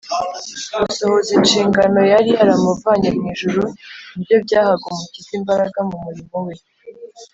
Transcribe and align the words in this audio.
Gusohoza 0.85 1.31
inshingano 1.39 1.99
yari 2.13 2.29
yaramuvanye 2.39 3.09
mw’ijuru 3.17 3.61
ni 4.13 4.21
byo 4.25 4.37
byahaga 4.45 4.85
Umukiza 4.93 5.31
imbaraga 5.39 5.79
mu 5.89 5.97
murimo 6.05 6.37
we 6.47 6.55